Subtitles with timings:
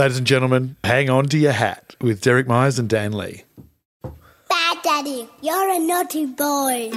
[0.00, 3.44] Ladies and gentlemen, hang on to your hat with Derek Myers and Dan Lee.
[4.48, 6.88] Bad Daddy, you're a naughty boy.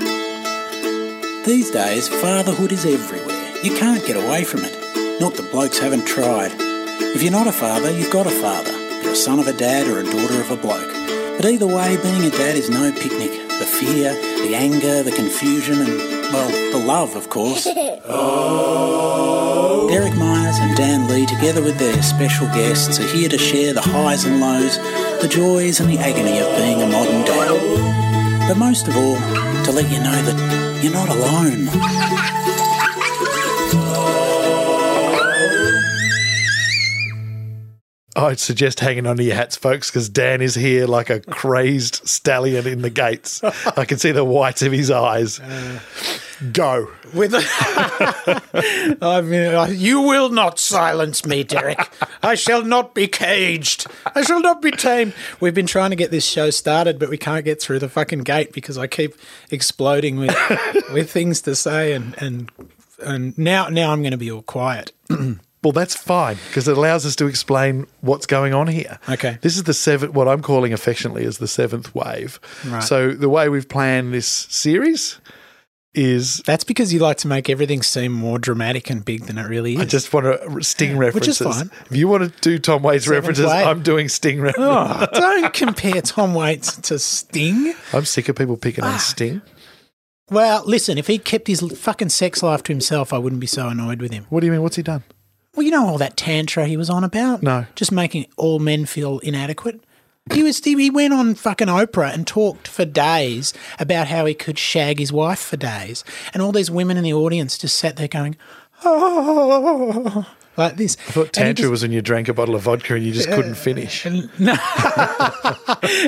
[1.46, 3.58] These days, fatherhood is everywhere.
[3.62, 5.20] You can't get away from it.
[5.20, 6.54] Not that blokes haven't tried.
[7.14, 8.72] If you're not a father, you've got a father.
[9.02, 10.94] You're a son of a dad or a daughter of a bloke.
[11.36, 13.32] But either way, being a dad is no picnic.
[13.60, 14.14] The fear,
[14.48, 15.98] the anger, the confusion, and,
[16.32, 17.68] well, the love, of course.
[19.94, 23.82] Derek Myers and Dan Lee, together with their special guests, are here to share the
[23.82, 24.80] highs and lows,
[25.22, 28.48] the joys and the agony of being a modern dad.
[28.48, 32.23] But most of all, to let you know that you're not alone.
[38.16, 42.68] I'd suggest hanging onto your hats, folks, because Dan is here like a crazed stallion
[42.68, 43.44] in the gates.
[43.78, 45.40] I can see the whites of his eyes.
[46.52, 46.92] Go.
[47.14, 47.34] With
[49.02, 51.80] I mean, uh, you will not silence me, Derek.
[52.24, 53.88] I shall not be caged.
[54.16, 55.14] I shall not be tamed.
[55.40, 58.20] We've been trying to get this show started, but we can't get through the fucking
[58.20, 59.16] gate because I keep
[59.52, 60.36] exploding with
[60.92, 62.52] with things to say, and and
[63.04, 64.92] and now now I'm going to be all quiet.
[65.64, 69.00] Well, that's fine because it allows us to explain what's going on here.
[69.10, 69.38] Okay.
[69.42, 72.40] This is the seventh, what I'm calling affectionately as the seventh wave.
[72.68, 72.84] Right.
[72.84, 75.20] So the way we've planned this series
[75.96, 79.44] is That's because you like to make everything seem more dramatic and big than it
[79.48, 79.80] really is.
[79.80, 81.70] I just want to sting which is references.
[81.70, 81.86] fine.
[81.92, 83.68] If you want to do Tom Waits Seventh references, wave.
[83.68, 84.66] I'm doing sting references.
[84.68, 87.76] Oh, don't compare Tom Waits to Sting.
[87.94, 88.94] I'm sick of people picking Ah.
[88.94, 89.42] on Sting.
[90.32, 93.68] Well, listen, if he kept his fucking sex life to himself, I wouldn't be so
[93.68, 94.26] annoyed with him.
[94.30, 94.64] What do you mean?
[94.64, 95.04] What's he done?
[95.56, 97.44] Well, you know all that tantra he was on about?
[97.44, 97.66] No.
[97.76, 99.84] Just making all men feel inadequate.
[100.32, 104.58] He was he went on fucking Oprah and talked for days about how he could
[104.58, 106.04] shag his wife for days.
[106.34, 108.38] And all these women in the audience just sat there going,
[108.86, 110.26] oh,
[110.58, 110.98] like this.
[111.08, 113.56] I thought tantra was when you drank a bottle of vodka and you just couldn't
[113.56, 114.06] finish.
[114.40, 114.56] No,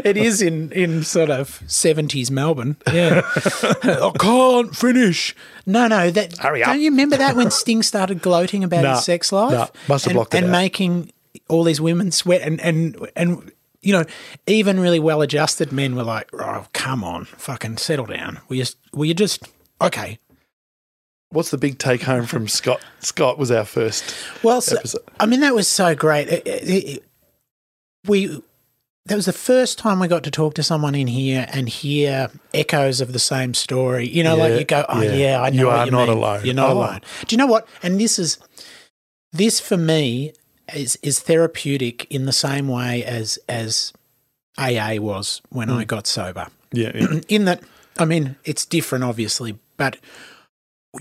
[0.03, 2.77] it is in, in sort of seventies Melbourne.
[2.91, 5.35] Yeah, I can't finish.
[5.65, 6.37] No, no, that.
[6.37, 6.69] Hurry up.
[6.71, 9.51] Don't you remember that when Sting started gloating about Nah, his sex life?
[9.53, 10.51] nah, must have and, blocked it and out.
[10.51, 11.11] making
[11.47, 13.51] all these women sweat and and and.
[13.81, 14.05] You know,
[14.47, 18.39] even really well-adjusted men were like, "Oh, come on, fucking settle down.
[18.49, 19.47] Will you, will you just
[19.79, 20.17] okay?"
[21.35, 22.81] What's the big take home from Scott?
[22.99, 24.15] Scott was our first.
[24.41, 24.77] Well, so.
[25.19, 26.29] I mean, that was so great.
[26.29, 27.03] It- it- it-
[28.07, 28.41] we
[29.07, 32.31] that was the first time we got to talk to someone in here and hear
[32.55, 34.07] echoes of the same story.
[34.07, 35.13] You know, Yeah, like you go, "Oh yeah.
[35.13, 36.17] yeah, I know You are you not mean.
[36.17, 36.77] alone." You're not Oh.
[36.77, 37.67] alone." Do you know what?
[37.83, 38.39] And this is
[39.31, 40.33] this for me
[40.73, 43.93] is is therapeutic in the same way as as
[44.57, 45.75] AA was when Hmm.
[45.77, 47.19] I got sober Yeah, yeah.
[47.29, 47.61] in that
[47.99, 49.97] I mean it's different obviously, but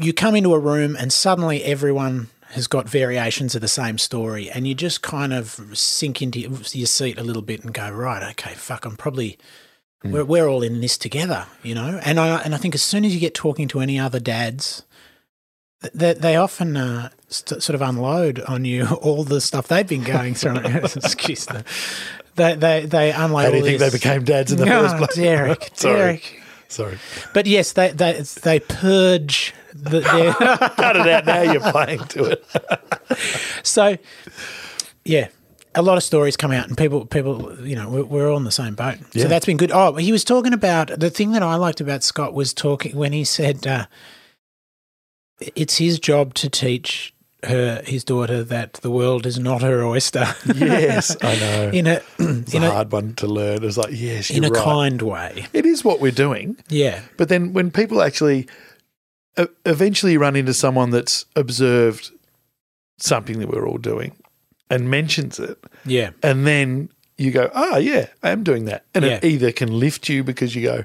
[0.00, 4.50] you come into a room and suddenly everyone has got variations of the same story
[4.50, 8.22] and you just kind of sink into your seat a little bit and go right
[8.30, 9.38] okay fuck I'm probably
[10.04, 13.04] we're, we're all in this together you know and I and I think as soon
[13.04, 14.84] as you get talking to any other dads
[15.92, 20.04] they, they often uh, st- sort of unload on you all the stuff they've been
[20.04, 20.56] going through.
[20.56, 21.64] Excuse them.
[22.36, 25.14] They, they, they unload How do you think they became dads in the first place?
[25.14, 25.72] Derek.
[25.78, 26.40] Derek.
[26.68, 26.98] Sorry.
[27.32, 31.42] But yes, they they they purge the, their Cut it out now.
[31.42, 32.44] You're playing to it.
[33.62, 33.96] so
[35.04, 35.28] yeah.
[35.76, 38.44] A lot of stories come out, and people, people, you know, we're, we're all in
[38.44, 38.96] the same boat.
[39.12, 39.24] Yeah.
[39.24, 39.72] So that's been good.
[39.72, 43.12] Oh, he was talking about the thing that I liked about Scott was talking when
[43.12, 43.86] he said uh,
[45.56, 47.13] it's his job to teach
[47.46, 50.26] her, his daughter, that the world is not her oyster.
[50.54, 51.70] Yes, I know.
[51.72, 53.64] in a It's in a a hard one to learn.
[53.64, 54.62] It's like, yes, in a right.
[54.62, 55.46] kind way.
[55.52, 56.56] It is what we're doing.
[56.68, 58.48] Yeah, But then when people actually
[59.36, 62.10] uh, eventually run into someone that's observed
[62.98, 64.16] something that we're all doing
[64.70, 68.84] and mentions it, yeah, and then you go, oh, yeah, I am doing that.
[68.94, 70.84] And it either can lift you because you go,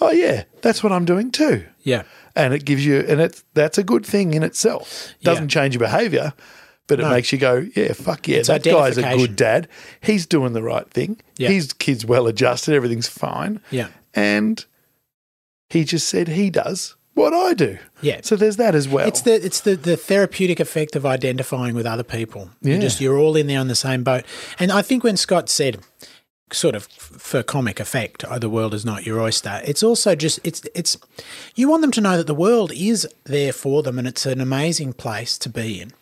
[0.00, 1.64] oh, yeah, that's what I'm doing too.
[1.82, 2.02] yeah.
[2.38, 5.12] And it gives you, and it's, that's a good thing in itself.
[5.20, 6.32] It Doesn't change your behavior,
[6.86, 7.10] but it No.
[7.10, 9.68] makes you go, yeah, fuck yeah, It's that guy's a good dad.
[10.00, 11.20] He's doing the right thing.
[11.36, 11.48] Yeah.
[11.50, 12.74] His kid's well adjusted.
[12.74, 13.60] Everything's fine.
[13.70, 13.88] Yeah.
[14.14, 14.64] And
[15.68, 17.78] he just said he does what I do.
[18.00, 18.20] Yeah.
[18.22, 19.06] So there's that as well.
[19.08, 22.50] It's the it's the, the therapeutic effect of identifying with other people.
[22.62, 22.74] Yeah.
[22.76, 24.24] You just you're all in there on the same boat.
[24.58, 25.78] And I think when Scott said
[26.52, 29.60] sort of for comic effect, oh, the world is not your oyster.
[29.64, 30.96] It's also just it's it's
[31.54, 34.40] you want them to know that the world is there for them and it's an
[34.40, 35.92] amazing place to be in.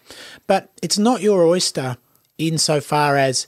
[0.46, 1.96] But it's not your oyster
[2.38, 3.46] insofar as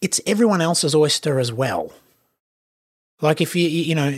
[0.00, 1.92] it's everyone else's oyster as well.
[3.20, 4.10] Like if you you know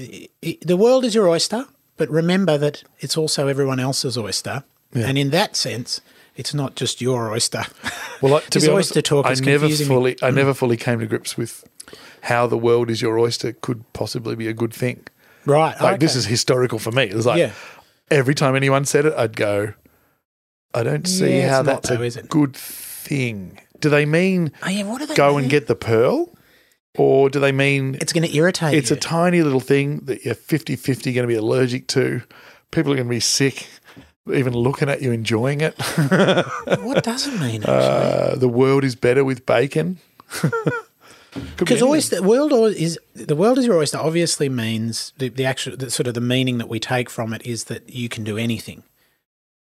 [0.62, 1.66] the world is your oyster,
[1.96, 4.64] but remember that it's also everyone else's oyster.
[4.92, 5.06] Yeah.
[5.06, 6.00] And in that sense,
[6.36, 7.64] It's not just your oyster.
[8.22, 9.94] Well, like, to His be honest, oyster talk I never confusing me.
[9.94, 11.62] fully, I never fully came to grips with
[12.22, 15.04] how the world is your oyster could possibly be a good thing.
[15.44, 15.78] right.
[15.78, 17.02] Like this is historical for me.
[17.02, 17.52] It was like Yeah.
[18.10, 19.74] every time anyone said it, I'd go,
[20.72, 23.60] I don't see Yeah, how that's though, a good thing.
[23.80, 25.40] Do they mean Oh, yeah, what do they go mean?
[25.42, 26.32] and get the pearl?
[26.96, 28.96] Or do they mean It's going to irritate it's you.
[28.96, 32.22] a tiny little thing that you're 50 50 going to be allergic to?
[32.70, 33.66] People are going to be sick,
[34.32, 35.74] even looking at you enjoying it.
[36.80, 37.62] what does it mean?
[37.62, 37.72] Actually?
[37.72, 39.98] Uh, the world is better with bacon.
[41.56, 41.88] Because anything.
[41.90, 45.90] oyster world or- is the world is your oyster obviously means the, the actual the,
[45.90, 48.84] sort of the meaning that we take from it is that you can do anything.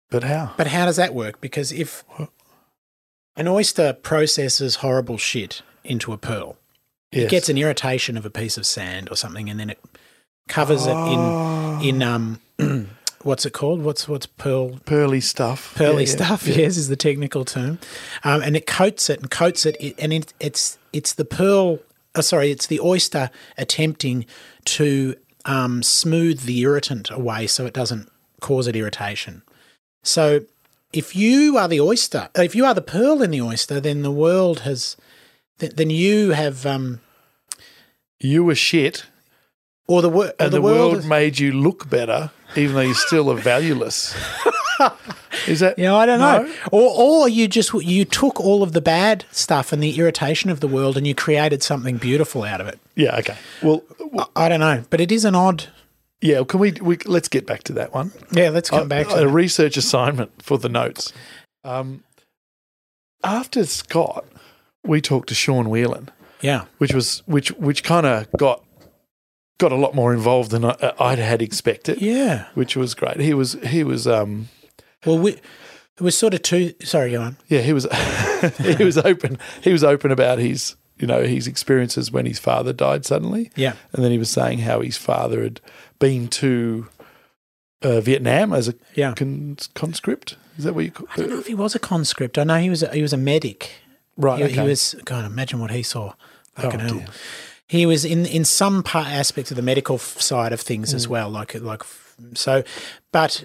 [0.09, 0.53] But how?
[0.55, 1.41] But how does that work?
[1.41, 2.05] Because if
[3.35, 6.55] an oyster processes horrible shit into a pearl,
[7.11, 7.25] Yes.
[7.25, 9.79] it gets an irritation of a piece of sand or something, and then it
[10.47, 12.39] covers it in in um
[13.27, 13.81] what's it called?
[13.83, 15.73] What's what's pearl pearly stuff.
[15.75, 16.47] pearly Yeah, stuff?
[16.47, 16.55] yeah.
[16.63, 17.77] Yes, is the technical term,
[18.23, 21.79] um, and it coats it and coats it, it and it, it's it's the pearl.
[22.15, 24.25] Oh, sorry, it's the oyster attempting
[24.65, 25.15] to
[25.45, 28.09] um, smooth the irritant away so it doesn't
[28.41, 29.43] cause it irritation.
[30.03, 30.41] So,
[30.91, 34.11] if you are the oyster, if you are the pearl in the oyster, then the
[34.11, 34.97] world has,
[35.59, 37.01] th- then you have, um,
[38.19, 39.05] You were shit,
[39.87, 42.81] or the, wor- or and the, the, world, has- made you look better, even though
[42.81, 44.15] you still are valueless.
[45.47, 45.75] Is that?
[45.77, 46.43] Yeah, I don't know.
[46.43, 46.53] No?
[46.71, 46.91] Or
[47.23, 50.67] or you just you took all of the bad stuff and the irritation of the
[50.67, 52.79] world and you created something beautiful out of it.
[52.95, 53.17] Yeah.
[53.17, 53.35] Okay.
[53.61, 53.83] Well,
[54.17, 55.65] I, I don't know, but it is an odd.
[56.21, 56.43] yeah.
[56.47, 56.71] Can we?
[56.81, 58.11] we let's get back to that one.
[58.31, 59.27] Yeah, let's come a, back a to that.
[59.29, 61.11] research assignment for the notes.
[61.63, 62.03] Um,
[63.23, 64.25] after Scott,
[64.83, 66.09] we talked to Sean Whelan,
[66.41, 68.63] Yeah, which was which which kind of got
[69.57, 72.01] got a lot more involved than I, I'd had expected.
[72.01, 72.47] yeah.
[72.53, 73.19] Which was great.
[73.19, 74.49] He was he was um
[75.05, 76.73] Well, we, it was sort of two.
[76.83, 77.37] Sorry, go on.
[77.47, 77.85] yeah he was
[78.77, 82.73] he was open he was open about his you know his experiences when his father
[82.73, 85.61] died suddenly Yeah, and then he was saying how his father had
[85.99, 86.87] been to
[87.83, 89.13] uh, Vietnam as a yeah.
[89.15, 92.37] con- conscript is that what you call I don't know if he was a conscript.
[92.39, 92.81] I know he was.
[92.81, 93.69] A, he was a medic.
[94.17, 94.53] right He, okay.
[94.63, 94.95] he was.
[95.05, 96.13] God, imagine what he saw.
[96.55, 96.93] Fucking Oh, hell.
[96.97, 97.07] dear.
[97.67, 100.95] He was in in some part aspects of the medical side of things Mm.
[100.95, 101.29] as well.
[101.29, 101.83] Like like
[102.33, 102.63] so,
[103.11, 103.43] but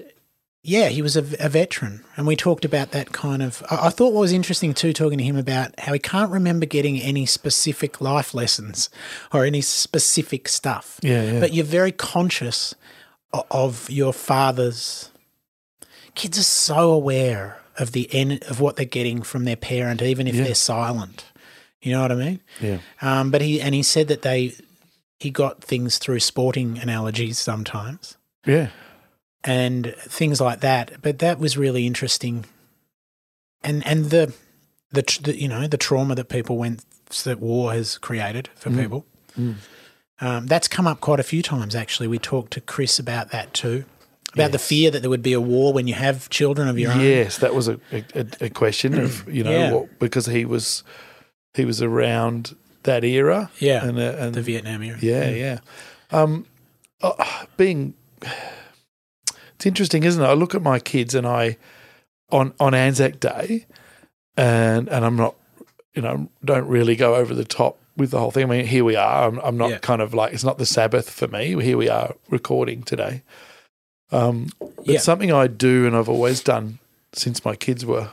[0.65, 3.65] yeah, he was a, a veteran, and we talked about that kind of.
[3.69, 6.67] I, I thought what was interesting too, talking to him about how he can't remember
[6.67, 8.89] getting any specific life lessons
[9.33, 11.01] or any specific stuff.
[11.03, 11.41] Yeah, yeah.
[11.41, 12.75] But you're very conscious
[13.51, 15.11] of your father's.
[16.15, 20.27] Kids are so aware of the end of what they're getting from their parent, even
[20.29, 20.45] if Yeah.
[20.45, 21.25] they're silent.
[21.83, 22.41] You know what I mean?
[22.61, 24.55] yeah Um, but he and he said that they
[25.19, 28.69] he got things through sporting analogies sometimes yeah
[29.45, 31.03] and things like that.
[31.03, 32.45] But that was really interesting.
[33.63, 34.33] And and the
[34.93, 36.85] the, the you know the trauma that people went
[37.25, 39.05] that war has created for people.
[39.39, 39.57] Mm.
[40.21, 42.09] Um, that's come up quite a few times actually.
[42.09, 43.85] We talked to Chris about that too.
[44.35, 46.91] About the fear that there would be a war when you have children of your
[46.93, 47.01] own.
[47.01, 49.73] Yes, that was a, a, a question of you know Yeah.
[49.73, 50.83] what, because he was
[51.55, 53.51] he was around that era.
[53.59, 53.85] Yeah.
[53.85, 54.99] and, uh, and The Vietnam era.
[55.01, 55.59] yeah, yeah.
[56.11, 56.47] Um,
[57.01, 57.95] uh, being
[59.57, 60.27] it's interesting, isn't it?
[60.27, 61.57] I look at my kids and I
[62.31, 63.67] on on Anzac Day,
[64.37, 65.35] and and I'm not
[65.95, 68.45] you know don't really go over the top with the whole thing.
[68.45, 69.29] I mean, here we are.
[69.29, 69.79] I'm, I'm not Yeah.
[69.79, 71.61] kind of like it's not the Sabbath for me.
[71.63, 73.23] Here we are recording today.
[74.11, 74.99] Um, but Yeah.
[74.99, 76.79] something I do and I've always done
[77.13, 78.11] since my kids were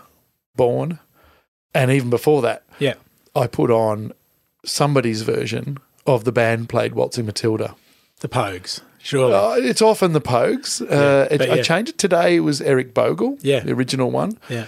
[0.55, 0.99] born,
[1.73, 2.68] and even before that, Yeah.
[3.35, 4.11] I put on
[4.65, 7.75] somebody's version of the band played Waltzing Matilda.
[8.21, 8.81] The Pogues.
[9.01, 9.33] Surely.
[9.33, 10.81] Uh, it's often the Pogues.
[10.81, 12.35] Uh, it, but I changed it today.
[12.35, 13.61] It was Eric Bogle, Yeah.
[13.61, 14.65] the original one, yeah.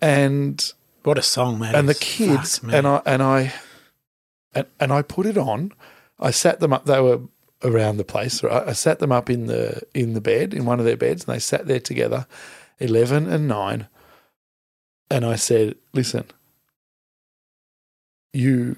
[0.00, 1.74] and What a song, man.
[1.74, 3.52] and the kids and I and I
[4.54, 5.72] and, and I put it on.
[6.20, 6.84] I sat them up.
[6.86, 7.22] They were
[7.64, 8.42] around the place.
[8.44, 8.68] Right?
[8.68, 11.34] I sat them up in the in the bed in one of their beds, and
[11.34, 12.26] they sat there together,
[12.78, 13.88] eleven and nine.
[15.10, 16.26] And I said, "Listen,
[18.34, 18.76] you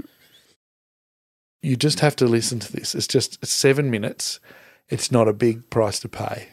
[1.63, 2.95] you just have to listen to this.
[2.95, 4.39] It's just seven minutes.
[4.89, 6.49] It's not a big price to pay.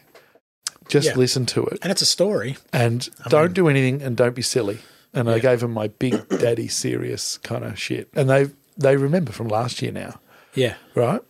[0.88, 1.15] Just Yeah.
[1.15, 2.57] listen to it." and it's a story.
[2.72, 4.79] and I don't mean- do anything and don't be silly.
[5.13, 9.31] And I gave them my big daddy serious kind of shit, and they they remember
[9.31, 10.19] from last year now,
[10.55, 10.75] Yeah.
[10.95, 11.22] right?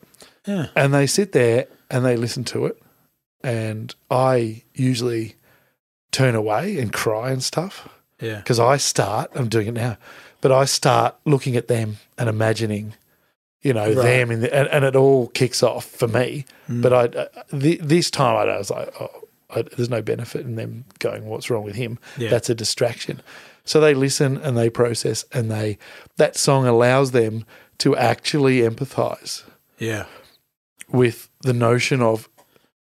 [0.48, 0.68] Yeah.
[0.78, 2.82] And they sit there and they listen to it,
[3.44, 5.36] and I usually
[6.14, 7.90] turn away and cry and stuff
[8.22, 8.38] Yeah.
[8.38, 9.32] because I start.
[9.36, 9.98] I'm doing it now,
[10.44, 12.94] but I start looking at them and imagining,
[13.62, 13.96] you know, Right.
[13.96, 16.46] them in the, and, and it all kicks off for me.
[16.70, 16.82] Mm.
[16.82, 17.28] But I uh,
[17.60, 19.10] th- this time I was like, oh,
[19.50, 22.30] I, there's no benefit in them going, "What's wrong with him?" Yeah.
[22.30, 23.22] That's a distraction.
[23.64, 25.78] So they listen and they process, and they
[26.18, 27.46] that song allows them
[27.78, 29.44] to actually empathise
[29.80, 30.06] Yeah.
[30.92, 32.28] with the notion of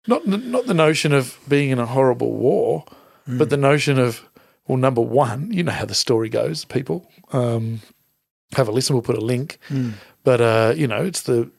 [0.07, 2.85] not not the notion of being in a horrible war,
[3.27, 4.23] but the notion of
[4.67, 6.65] well, number one, you know how the story goes.
[6.65, 7.81] People um,
[8.55, 8.95] have a listen.
[8.95, 9.59] We'll put a link,
[10.25, 11.51] but uh, you know it's the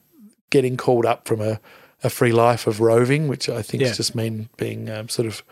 [0.50, 1.60] getting called up from a,
[2.04, 3.92] a free life of roving, which I think Yeah.
[3.92, 5.42] just mean being um, sort of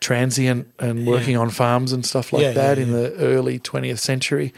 [0.00, 3.98] transient and working on farms and stuff like Yeah, that yeah, in the early 20th
[4.00, 4.52] century.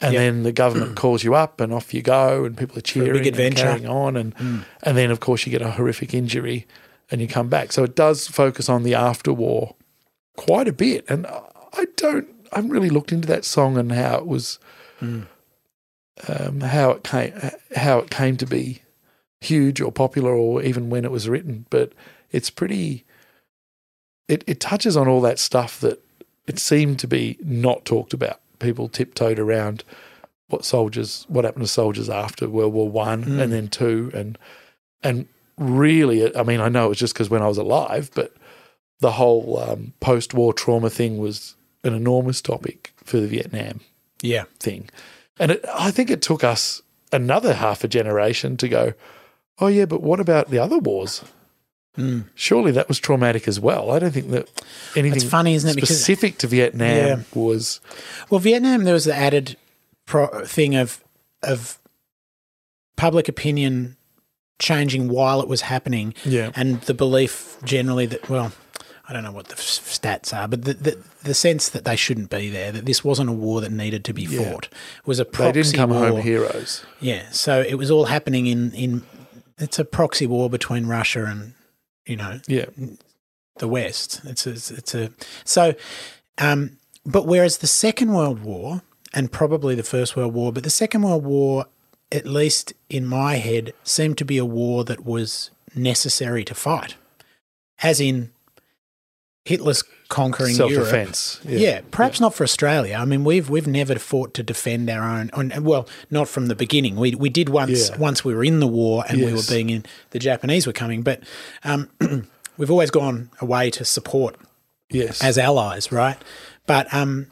[0.00, 0.20] And Yeah.
[0.20, 3.26] then the government calls you up and off you go and people are cheering big
[3.28, 3.62] and adventure.
[3.62, 4.34] carrying on and
[4.82, 6.66] and then of course you get a horrific injury
[7.10, 7.70] and you come back.
[7.72, 9.76] So it does focus on the after war
[10.36, 11.04] quite a bit.
[11.08, 14.58] And I don't I haven't really looked into that song and how it was
[16.28, 17.32] um, how it came
[17.76, 18.82] how it came to be
[19.40, 21.66] huge or popular or even when it was written.
[21.70, 21.92] But
[22.30, 23.04] it's pretty
[24.28, 26.02] it, it touches on all that stuff that
[26.46, 28.40] it seemed to be not talked about.
[28.58, 29.84] People tiptoed around
[30.48, 33.40] what soldiers what happened to soldiers after World War One Mm.
[33.40, 34.38] and then two and
[35.02, 35.26] and
[35.58, 38.34] really I mean I know it was just because when I was alive, but
[39.02, 41.54] the whole um, post war trauma thing was
[41.84, 43.80] an enormous topic for the Vietnam
[44.22, 44.44] Yeah.
[44.58, 44.88] thing.
[45.38, 46.80] And it, I think it took us
[47.12, 48.94] another half a generation to go,
[49.58, 51.22] oh, yeah, but what about the other wars?
[51.98, 52.24] Mm.
[52.34, 53.90] Surely that was traumatic as well.
[53.90, 54.48] I don't think that
[54.96, 55.74] anything It's funny, isn't it?
[55.74, 57.20] Because specific to Vietnam Yeah.
[57.34, 57.80] was.
[58.30, 59.56] Well, Vietnam, there was the added
[60.06, 61.02] pro- thing of
[61.42, 61.78] of
[62.96, 63.96] public opinion
[64.58, 66.50] changing while it was happening, Yeah.
[66.54, 68.52] and the belief generally that well,
[69.08, 71.96] I don't know what the f- stats are, but the, the the sense that they
[71.96, 74.52] shouldn't be there, that this wasn't a war that needed to be Yeah.
[74.52, 74.68] fought,
[75.04, 75.52] was a proxy.
[75.52, 76.08] They didn't come war.
[76.08, 76.84] home heroes.
[77.00, 79.02] Yeah, so it was all happening in in
[79.58, 81.54] it's a proxy war between Russia and
[82.06, 82.66] you know Yeah.
[83.58, 84.20] the West.
[84.24, 85.10] It's a, it's a
[85.44, 85.74] so,
[86.38, 88.82] um, but whereas the Second World War
[89.14, 91.66] and probably the First World War, but the Second World War,
[92.10, 96.96] at least in my head, seemed to be a war that was necessary to fight,
[97.82, 98.31] as in
[99.44, 100.86] Hitler's conquering Self Europe.
[100.86, 101.40] defense.
[101.44, 102.96] Yeah, perhaps not for Australia.
[102.96, 105.30] I mean, we've we've never fought to defend our own.
[105.64, 106.96] Well, not from the beginning.
[106.96, 107.96] We we did once Yeah.
[107.98, 109.84] once we were in the war and we were being in.
[110.10, 111.22] The Japanese were coming, but
[111.64, 111.88] um,
[112.56, 114.36] we've always gone away to support
[114.90, 115.22] Yes.
[115.22, 116.18] as allies, right?
[116.66, 117.26] But um,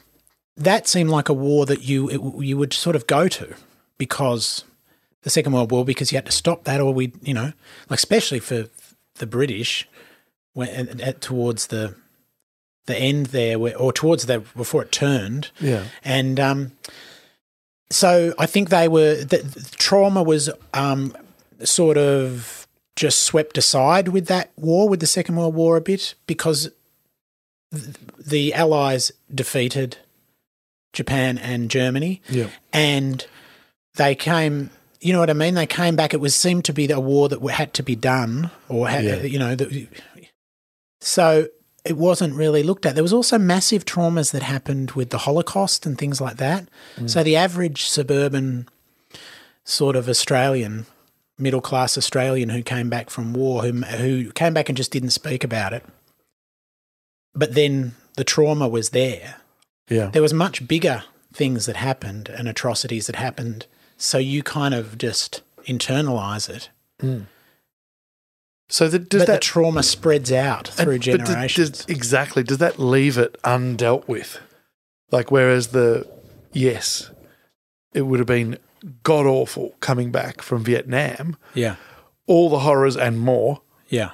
[0.57, 3.55] that seemed like a war that you it, you would sort of go to
[3.99, 4.65] because
[5.23, 7.53] the Second World War because you had to stop that, or we, you know,
[7.89, 8.67] like especially for
[9.17, 9.87] the British,
[10.55, 11.95] when at, at, towards the
[12.87, 15.85] the end there, where, or towards the before it turned, yeah.
[16.05, 16.73] and um,
[17.91, 21.17] so I think they were the, the trauma was um,
[21.63, 22.67] sort of
[22.97, 26.71] just swept aside with that war, with the Second World War, a bit because
[27.73, 29.97] th- the Allies defeated
[30.93, 32.49] Japan and Germany, Yeah.
[32.73, 33.27] and
[33.95, 34.71] they came.
[35.03, 35.55] You know what I mean?
[35.55, 36.13] They came back.
[36.13, 39.23] It was seemed to be a war that had to be done, or had, Yeah.
[39.23, 39.89] you know, that,
[41.01, 41.49] so
[41.85, 42.95] it wasn't really looked at.
[42.95, 46.69] There was also massive traumas that happened with the Holocaust and things like that.
[47.07, 48.69] So the average suburban
[49.65, 50.87] sort of Australian,
[51.39, 55.11] middle class Australian who came back from war, who who came back and just didn't
[55.11, 55.85] speak about it,
[57.35, 59.37] but then the trauma was there.
[59.89, 60.11] Yeah.
[60.13, 63.67] There was much bigger things that happened and atrocities that happened.
[63.97, 66.71] So you kind of just internalize it.
[67.01, 67.27] Mm.
[68.71, 71.71] So the, does but the that trauma spreads out through And- generations.
[71.71, 72.43] does- exactly.
[72.43, 74.39] Does that leave it undealt with?
[75.11, 76.07] Like, whereas the,
[76.53, 77.11] yes,
[77.93, 78.59] it would have been
[79.03, 81.77] god awful coming back from Vietnam, yeah.
[82.27, 84.13] all the horrors and more Yeah.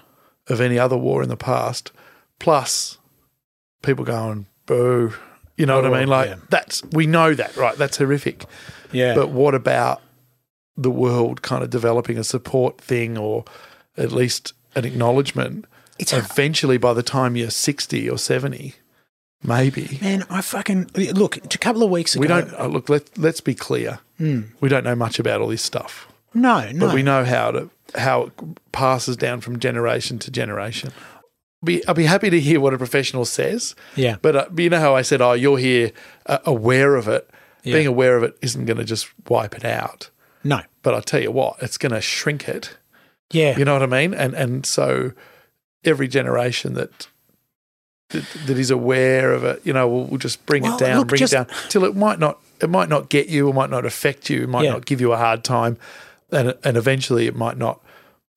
[0.48, 1.92] of any other war in the past,
[2.40, 2.96] plus
[3.82, 5.12] people going, boo.
[5.58, 6.08] You know what Oh, I mean?
[6.08, 6.36] Like, yeah.
[6.50, 7.76] that's, we know that, right?
[7.76, 8.44] That's horrific.
[8.92, 9.14] Yeah.
[9.14, 10.02] But what about
[10.76, 13.44] the world kind of developing a support thing or
[13.96, 15.64] at least an acknowledgement?
[15.98, 18.74] It's eventually, by the time you're 60 or 70,
[19.42, 19.98] maybe.
[20.02, 21.36] Man, I fucking look.
[21.38, 24.00] A couple of weeks ago, We don't, uh, look, let, let's be clear.
[24.18, 24.42] Hmm.
[24.60, 26.86] We don't know much about all this stuff, No, no.
[26.86, 28.32] but we know how to how it
[28.72, 30.90] passes down from generation to generation.
[31.64, 34.68] Be, I'll be happy to hear what a professional says, yeah, but, uh, but you
[34.70, 35.92] know how I said, oh, you're here
[36.26, 37.28] uh, aware of it.
[37.62, 37.74] Yeah.
[37.74, 40.10] Being aware of it isn't going to just wipe it out.
[40.44, 42.76] no, But I'll tell you what, it's going to shrink it.
[43.32, 44.14] Yeah, You know what I mean?
[44.14, 45.12] And and so
[45.84, 47.08] every generation that
[48.10, 50.98] that, that is aware of it, you know, will will just bring Well, it down,
[50.98, 53.52] look, bring just- it down till it might not it might not get you, it
[53.54, 54.72] might not affect you, it might Yeah.
[54.72, 55.76] not give you a hard time,
[56.30, 57.80] and and eventually it might not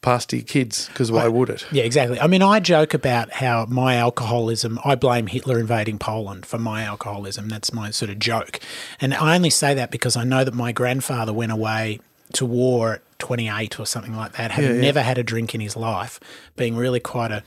[0.02, 1.66] pass to your kids because why would it?
[1.74, 2.20] Yeah, exactly.
[2.22, 6.84] I mean, I joke about how my alcoholism, I blame Hitler invading Poland for my
[6.84, 7.50] alcoholism.
[7.50, 8.62] That's my sort of joke.
[9.02, 12.00] And I only say that because I know that my grandfather went away
[12.32, 14.82] to war 28 or something like that, having Yeah, yeah.
[14.82, 16.20] never had a drink in his life,
[16.56, 17.44] being really quite a,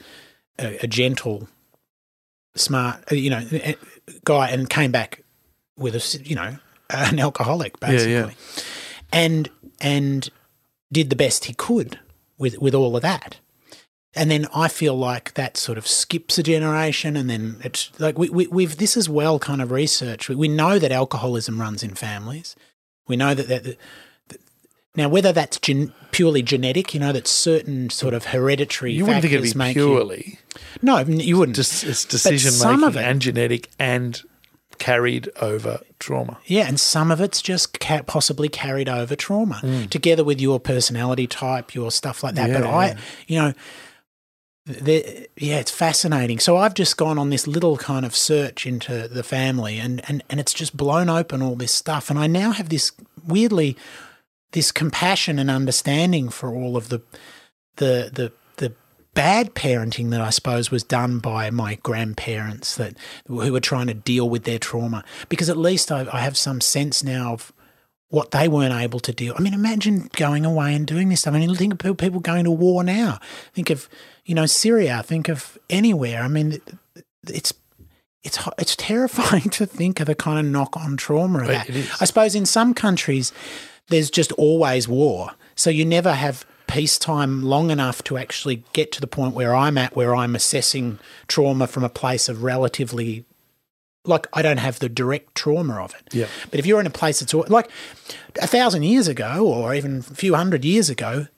[0.58, 1.48] a, a gentle,
[2.54, 3.44] smart, uh, you know,
[4.24, 5.24] guy, and came back
[5.76, 6.56] with a, you know,
[6.90, 8.30] an alcoholic, basically yeah.
[9.12, 9.48] and
[9.80, 10.28] and
[10.92, 11.98] did the best he could
[12.38, 13.38] with with all of that.
[14.14, 18.18] And then I feel like that sort of skips a generation, and then it's like
[18.18, 20.28] we, we we've this is well kind of research.
[20.28, 22.54] We, we know that alcoholism runs in families.
[23.08, 23.64] We know that that.
[23.64, 23.78] that
[24.94, 29.22] now, whether that's gen- purely genetic, you know, that certain sort of hereditary You wouldn't
[29.22, 30.38] think it'd factors be purely.
[30.54, 30.61] you.
[30.82, 31.56] No, you wouldn't.
[31.56, 34.22] Just it's decision some of making it- and genetic and
[34.78, 36.38] carried over trauma.
[36.46, 39.88] Yeah, and some of it's just ca- possibly carried over trauma, Mm.
[39.90, 42.52] together with your personality type, your stuff like that.
[42.52, 42.96] but I, yeah.
[43.28, 43.52] you know,
[44.66, 46.38] the, yeah, it's fascinating.
[46.38, 50.22] So I've just gone on this little kind of search into the family, and and
[50.30, 52.92] and it's just blown open all this stuff, and I now have this
[53.26, 53.76] weirdly
[54.52, 57.00] this compassion and understanding for all of the
[57.76, 58.75] the the the
[59.14, 63.94] bad parenting that I suppose was done by my grandparents that who were trying to
[63.94, 67.52] deal with their trauma because at least I, I have some sense now of
[68.09, 69.35] what they weren't able to deal.
[69.38, 71.32] I mean, imagine going away and doing this stuff.
[71.32, 73.18] I mean, think of people- people going to war now.
[73.54, 73.88] Think of
[74.25, 75.02] you know Syria.
[75.02, 76.23] Think of anywhere.
[76.23, 76.61] I mean,
[77.26, 77.54] it's
[78.23, 81.71] it's it's terrifying to think of the kind of knock on trauma of that.
[82.00, 83.32] I suppose in some countries
[83.88, 89.00] there's just always war, so you never have peacetime long enough to actually get to
[89.00, 90.98] the point where I'm at, where I'm assessing
[91.28, 93.24] trauma from a place of relatively.
[94.04, 96.12] Like I don't have the direct trauma of it.
[96.12, 96.26] Yeah.
[96.50, 97.70] But if you're in a place that's like
[98.40, 101.28] a thousand years ago, or even a few hundred years ago,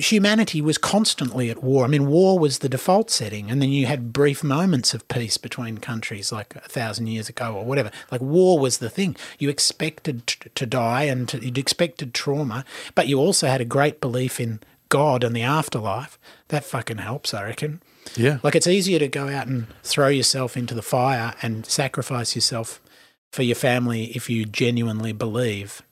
[0.00, 1.84] humanity was constantly at war.
[1.84, 5.36] I mean, war was the default setting, and then you had brief moments of peace
[5.36, 7.90] between countries, like a thousand years ago or whatever.
[8.10, 9.16] Like war was the thing.
[9.38, 12.64] You expected t- to die, and to, you'd expected trauma,
[12.94, 16.18] but you also had a great belief in God and the afterlife.
[16.48, 17.80] That fucking helps, I reckon.
[18.16, 18.38] Yeah.
[18.42, 22.80] Like it's easier to go out and throw yourself into the fire and sacrifice yourself
[23.32, 25.82] for your family if you genuinely believe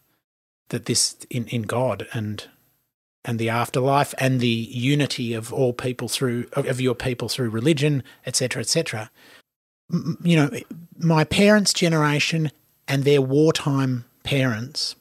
[0.71, 2.49] that this in, in God and
[3.24, 8.02] and the afterlife and the unity of all people through of your people through religion,
[8.26, 9.11] etc., etc.
[9.92, 10.50] M- You know,
[10.98, 12.50] my parents' generation
[12.87, 14.94] and their wartime parents,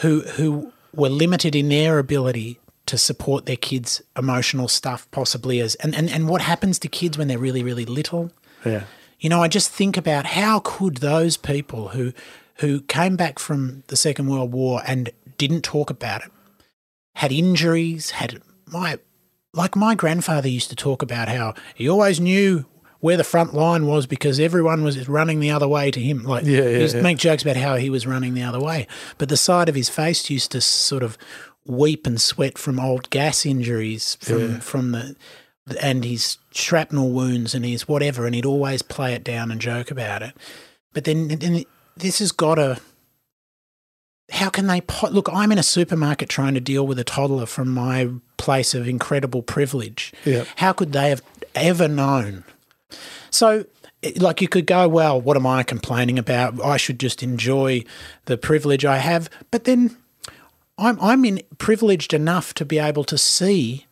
[0.00, 5.74] who who were limited in their ability to support their kids' emotional stuff, possibly as
[5.76, 8.30] and, and, and what happens to kids when they're really, really little.
[8.64, 8.84] Yeah.
[9.20, 12.12] You know, I just think about how could those people who
[12.56, 16.30] who came back from the Second World War and didn't talk about it,
[17.14, 18.98] had injuries, had my
[19.52, 22.66] like my grandfather used to talk about how he always knew
[23.00, 26.24] where the front line was because everyone was running the other way to him.
[26.24, 27.02] Like Yeah, yeah, he used to yeah.
[27.02, 28.86] make jokes about how he was running the other way,
[29.18, 31.18] but the side of his face used to sort of
[31.66, 35.16] weep and sweat from old gas injuries from from the
[35.80, 39.90] and his shrapnel wounds and his whatever, and he'd always play it down and joke
[39.90, 40.34] about it.
[40.92, 41.64] But then, then
[41.96, 42.80] this has got to.
[44.30, 45.28] How can they po- look?
[45.32, 49.42] I'm in a supermarket trying to deal with a toddler from my place of incredible
[49.42, 50.12] privilege.
[50.24, 50.44] Yeah.
[50.56, 51.22] How could they have
[51.54, 52.44] ever known?
[53.30, 53.66] So,
[54.02, 56.62] eh, like, you could go, well, what am I complaining about?
[56.64, 57.84] I should just enjoy
[58.24, 59.28] the privilege I have.
[59.50, 59.96] But then,
[60.78, 63.86] I'm I'm in privileged enough to be able to see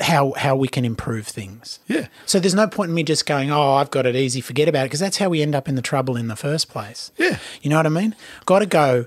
[0.00, 1.78] how how we can improve things.
[1.86, 2.08] Yeah.
[2.26, 4.82] So there's no point in me just going, "Oh, I've got it easy, forget about
[4.82, 7.10] it," because that's how we end up in the trouble in the first place.
[7.16, 7.38] Yeah.
[7.62, 8.14] You know what I mean?
[8.44, 9.06] Got to go,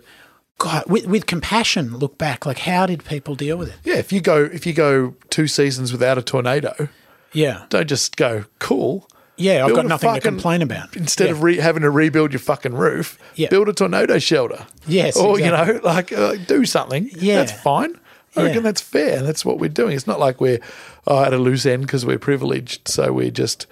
[0.58, 1.98] God, with, with compassion.
[1.98, 3.76] Look back, like how did people deal with it?
[3.84, 3.96] Yeah.
[3.96, 6.90] If you go if you go two seasons without a tornado,
[7.34, 9.08] Yeah, don't just go cool.
[9.38, 9.64] yeah.
[9.66, 10.96] I've got nothing to complain about.
[10.98, 11.32] Instead Yeah.
[11.34, 13.50] of re- having to rebuild your fucking roof, Yeah.
[13.50, 14.66] build a tornado shelter.
[14.88, 15.76] Yes, Or exactly.
[15.76, 17.10] you know, like uh, do something.
[17.16, 17.36] Yeah.
[17.36, 17.94] That's fine.
[18.36, 18.48] I Yeah.
[18.48, 19.22] reckon that's fair.
[19.24, 19.96] That's what we're doing.
[19.96, 20.60] It's not like we're
[21.08, 23.66] oh, at a loose end because we're privileged, so we're just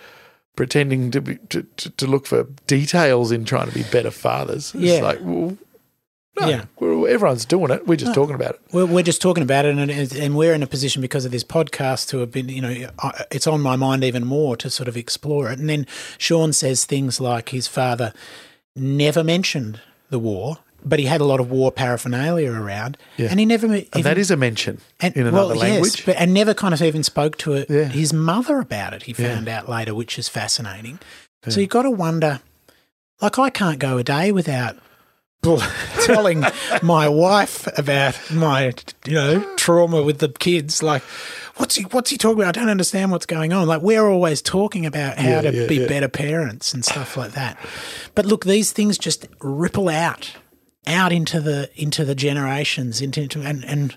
[0.56, 4.74] pretending to be to, to, to look for details in trying to be better fathers.
[4.74, 5.02] It's Yeah.
[5.02, 5.58] like well,
[6.40, 6.66] no, Yeah.
[7.10, 7.88] everyone's doing it.
[7.88, 8.62] We're just talking about it.
[8.72, 11.44] We're, we're just talking about it, and, and we're in a position because of this
[11.44, 12.90] podcast to have been, you know,
[13.32, 15.58] it's on my mind even more to sort of explore it.
[15.60, 15.88] And then
[16.20, 18.14] Sean says things like his father
[18.76, 19.80] never mentioned
[20.12, 23.28] the war, but he had a lot of war paraphernalia around, Yeah.
[23.30, 25.98] and he never And even, that is a mention and, in another well, language.
[25.98, 27.86] Yes, but and never kind of even spoke to it, Yeah.
[27.86, 29.04] his mother about it.
[29.04, 29.34] He Yeah.
[29.36, 31.00] found out later, which is fascinating.
[31.48, 32.42] So you've got to wonder.
[33.22, 34.76] Like I can't go a day without
[36.06, 36.44] telling
[36.82, 38.74] my wife about my
[39.06, 41.02] you know trauma with the kids like
[41.56, 44.42] what's he what's he talking about i don't understand what's going on like we're always
[44.42, 45.88] talking about how Yeah, to yeah, be yeah.
[45.88, 47.58] better parents and stuff like that
[48.16, 50.32] but look these things just ripple out
[50.88, 53.96] out into the into the generations into, into and and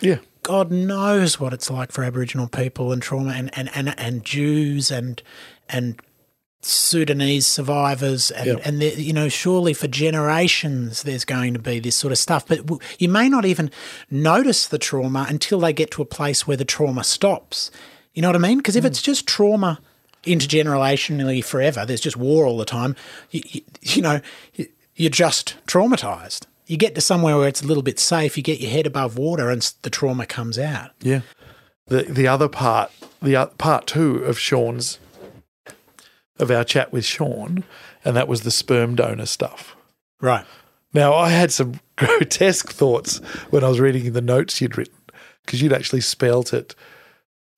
[0.00, 0.18] Yeah.
[0.42, 4.90] God knows what it's like for Aboriginal people and trauma and, and, and, and Jews
[4.90, 5.22] and
[5.68, 6.00] and
[6.64, 8.60] Sudanese survivors and, Yep.
[8.64, 12.46] and the, you know surely for generations there's going to be this sort of stuff.
[12.46, 13.70] But w- you may not even
[14.10, 17.70] notice the trauma until they get to a place where the trauma stops.
[18.14, 18.58] You know what I mean?
[18.58, 18.88] Because if mm.
[18.88, 19.80] it's just trauma
[20.24, 22.94] intergenerationally forever there's just war all the time.
[23.30, 24.20] You, you, you know
[24.94, 28.60] you're just traumatized you get to somewhere where it's a little bit safe you get
[28.60, 31.20] your head above water and the trauma comes out Yeah.
[31.88, 34.98] The the other part, the o- part two of Sean's
[36.38, 37.64] of our chat with Sean,
[38.04, 39.76] and that was the sperm donor stuff.
[40.20, 40.46] right
[40.94, 43.18] Now I had some grotesque thoughts
[43.50, 44.94] when I was reading the notes you'd written
[45.44, 46.74] because you'd actually spelt it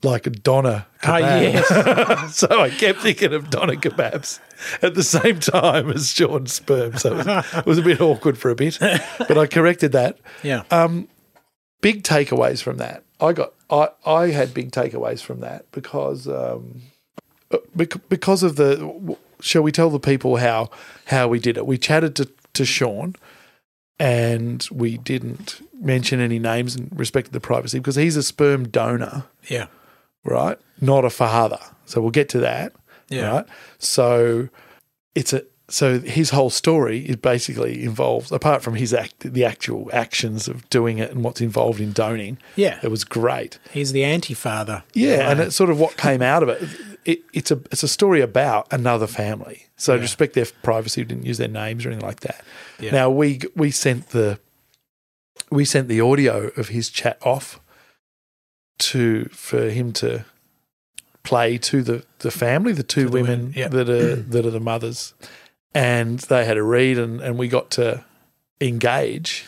[0.04, 2.28] like a doner Oh, kebab.
[2.30, 4.38] so I kept thinking of doner kebabs
[4.82, 6.96] at the same time as Sean's sperm.
[6.98, 8.78] So it was, it was a bit awkward for a bit,
[9.18, 10.18] but I corrected that.
[10.42, 11.08] yeah Um,
[11.80, 13.02] big takeaways from that.
[13.20, 16.82] I got I, I had big takeaways from that because um,
[17.50, 17.58] uh,
[18.08, 20.70] because of the shall we tell the people how
[21.06, 21.66] how we did it?
[21.66, 23.14] We chatted to to Sean
[23.98, 29.24] and we didn't mention any names and respected the privacy because he's a sperm donor,
[29.48, 29.66] yeah
[30.24, 30.58] right?
[30.80, 31.60] Not a father.
[31.86, 32.72] So we'll get to that.
[33.08, 33.30] Yeah.
[33.30, 33.46] Right.
[33.78, 34.48] So
[35.14, 39.88] it's a so his whole story is basically involves apart from his act the actual
[39.92, 42.38] actions of doing it and what's involved in doning.
[42.54, 42.78] Yeah.
[42.82, 43.58] It was great.
[43.72, 46.68] he's the anti-father Yeah, and it's sort of what came out of it.
[47.04, 47.22] it.
[47.32, 49.66] It's a it's a story about another family.
[49.76, 51.00] So respect their privacy.
[51.00, 52.44] We didn't use their names or anything like that.
[52.78, 52.90] Yeah.
[52.90, 54.38] Now we we sent the
[55.50, 57.60] we sent the audio of his chat off
[58.78, 60.24] to for him to
[61.22, 63.68] play to the, the family, the two the women women, yeah.
[63.68, 65.14] that are that are the mothers,
[65.74, 68.04] and they had a read, and, and we got to
[68.60, 69.46] engage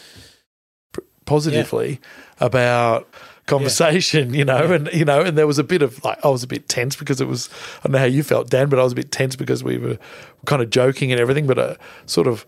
[1.24, 2.00] positively
[2.40, 3.08] about
[3.46, 6.42] conversation, you know, and you know, and there was a bit of like I was
[6.42, 8.82] a bit tense because it was I don't know how you felt, Dan, but I
[8.82, 9.98] was a bit tense because we were
[10.46, 12.46] kind of joking and everything, but uh, sort of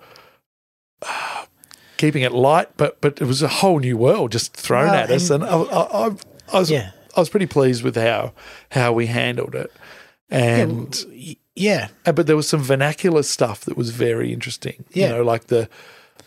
[1.02, 1.44] uh,
[1.96, 5.10] keeping it light, but but it was a whole new world just thrown Well, at
[5.10, 6.16] us, and I, I, I,
[6.52, 6.90] I was Yeah.
[7.16, 8.32] I was pretty pleased with how
[8.70, 9.72] how we handled it,
[10.30, 11.04] and.
[11.54, 14.84] Yeah Uh, but there was some vernacular stuff that was very interesting.
[14.92, 15.08] Yeah.
[15.08, 15.68] You know, like the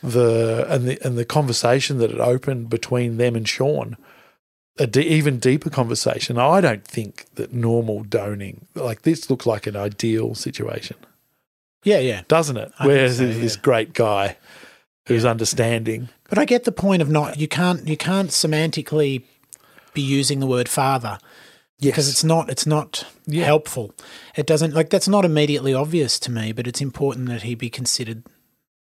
[0.03, 3.97] the and the and the conversation that it opened between them and Sean.
[4.79, 6.37] A even deeper conversation.
[6.37, 10.97] I don't think that normal doning like this looks like an ideal situation,
[11.83, 12.71] yeah yeah doesn't it?
[12.79, 13.61] I think Where so, this yeah.
[13.61, 14.37] great guy
[15.07, 16.09] who's understanding.
[16.29, 19.23] But I get the point of not you can't you can't semantically
[19.93, 21.17] be using the word father
[21.79, 23.45] because it's not it's not Yeah.
[23.45, 23.93] helpful.
[24.35, 27.69] It doesn't like that's not immediately obvious to me, but it's important that he be
[27.69, 28.23] considered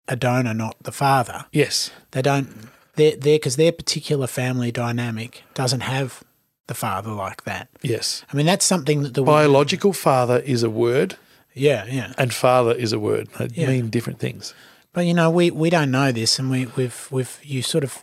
[0.09, 1.47] a donor, not the father.
[1.53, 6.23] Yes, They don't they're there because their particular family dynamic doesn't have
[6.69, 7.69] the father like that.
[7.83, 8.25] yes.
[8.33, 11.17] I mean, that's something that the Biological father is a word,
[11.55, 12.13] yeah yeah.
[12.19, 13.29] and father is a word.
[13.39, 13.69] They Yeah.
[13.69, 14.55] mean different things.
[14.93, 17.99] But you know, we, we don't know this, and we we've we've you sort of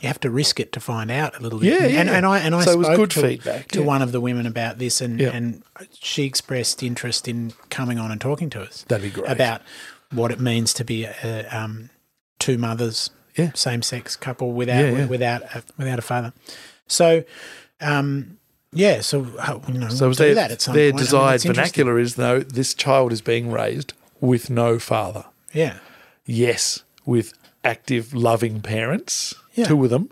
[0.00, 1.72] you have to risk it to find out a little bit.
[1.80, 2.16] Yeah, and, yeah.
[2.16, 3.84] and I and I So it spoke was good to, feedback, to yeah.
[3.86, 5.30] one of the women about this, and Yeah.
[5.30, 8.84] and she expressed interest in coming on and talking to us.
[8.88, 9.30] That'd be great.
[9.30, 9.62] about
[10.12, 11.90] what it means to be a, um,
[12.38, 13.50] two mothers, Yeah.
[13.54, 16.32] same sex couple without Yeah, without a, without a father.
[16.86, 17.24] So,
[17.80, 18.38] um,
[18.72, 21.00] yeah, so uh, you know, So we'll their, that at some their point.
[21.00, 25.24] I mean, desired vernacular is though this child is being raised with no father.
[25.52, 25.78] Yeah,
[26.24, 27.32] Yes, with
[27.64, 29.64] active, loving parents, Yeah.
[29.66, 30.10] two of them,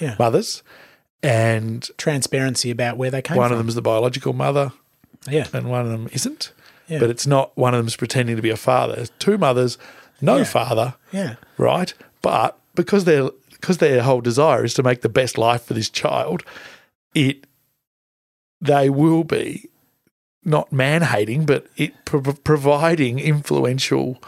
[0.00, 0.16] yeah.
[0.18, 0.62] mothers,
[1.22, 3.38] and Transparency about where they came from.
[3.38, 3.52] one from.
[3.54, 4.72] of them is the biological mother,
[5.28, 6.52] yeah, and one of them isn't.
[6.88, 6.98] Yeah.
[6.98, 8.94] But it's not one of them's pretending to be a father.
[8.98, 9.78] It's two mothers,
[10.20, 10.44] no Yeah.
[10.44, 11.92] father, yeah, right?
[12.22, 15.88] But because their because their whole desire is to make the best life for this
[15.88, 16.42] child,
[17.14, 17.46] it
[18.60, 19.68] they will be
[20.44, 24.22] not man hating, but it pro- providing influential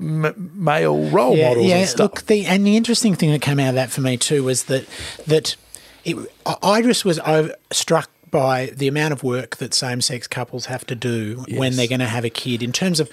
[0.00, 1.76] m- male role yeah, models yeah.
[1.78, 2.12] and stuff.
[2.12, 4.64] Look, the and the interesting thing that came out of that for me too was
[4.64, 4.86] that
[5.26, 5.56] that
[6.04, 10.84] it, I- I was over, struck by the amount of work that same-sex couples have
[10.86, 13.08] to do when they're going to have a kid in terms of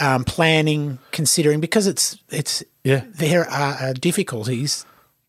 [0.00, 4.84] um, planning, considering because it's it's yeah, there are uh, difficulties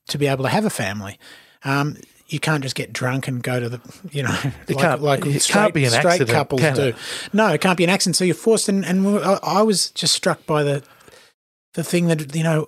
[0.08, 1.20] to be able to have a family.
[1.64, 4.36] Um, you can't just get drunk and go to the, you know,
[4.68, 6.82] It like, can't- like it can't straight, be an straight accident, couples do.
[6.88, 6.96] it?
[7.34, 8.16] No, it can't be an accident.
[8.16, 10.84] So you're forced, and, and I, was just struck by the
[11.76, 12.66] the thing that you know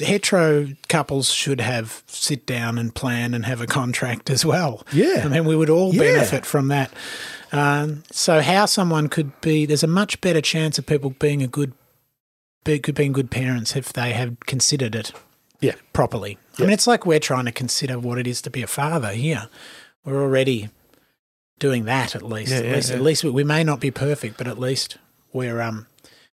[0.00, 4.86] hetero couples should have sit down and plan and have a contract as well.
[4.92, 5.22] Yeah.
[5.24, 6.02] I mean, we would all Yeah.
[6.02, 6.92] benefit from that.
[7.52, 11.46] Um, so, how someone could be there's a much better chance of people being a
[11.46, 11.72] good,
[12.64, 15.12] be, good being good parents if they have considered it
[15.64, 15.74] Yeah.
[15.92, 16.38] properly.
[16.58, 19.12] I mean, it's like we're trying to consider what it is to be a father
[19.12, 19.48] here.
[20.04, 20.68] We're already
[21.58, 22.52] doing that at least.
[22.52, 22.96] Yeah, at yeah, least, yeah.
[22.96, 24.98] at least we, we may not be perfect, but at least
[25.32, 25.86] we're um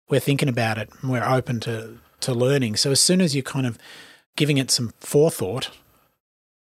[0.10, 2.76] we're thinking about it and we're open to to learning.
[2.76, 3.78] So as soon as you're kind of
[4.36, 5.72] giving it some forethought,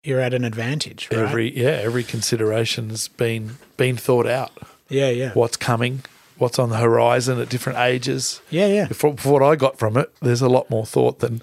[0.05, 1.20] you're at an advantage, right?
[1.20, 4.53] Every yeah, every consideration's been been thought out.
[4.88, 6.03] yeah, yeah, What's coming,
[6.38, 8.40] what's on the horizon at different ages.
[8.51, 8.87] yeah, yeah.
[8.88, 11.42] For, for what I got from it, there's a lot more thought than